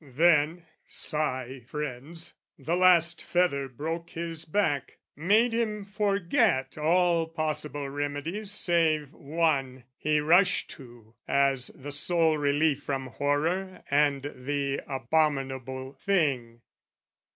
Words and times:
"Then," 0.03 0.65
sigh 0.83 1.59
friends, 1.67 2.33
"the 2.57 2.75
last 2.75 3.23
feather 3.23 3.69
broke 3.69 4.09
his 4.09 4.45
back, 4.45 4.97
"Made 5.15 5.53
him 5.53 5.83
forget 5.85 6.75
all 6.75 7.27
possible 7.27 7.87
remedies 7.87 8.49
"Save 8.49 9.13
one 9.13 9.83
he 9.95 10.19
rushed 10.19 10.71
to, 10.71 11.13
as 11.27 11.67
the 11.75 11.91
sole 11.91 12.39
relief 12.39 12.81
"From 12.81 13.05
horror 13.05 13.83
and 13.91 14.23
the 14.23 14.81
abominable 14.87 15.93
thing." 15.93 16.61